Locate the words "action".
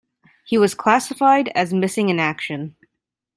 2.19-2.75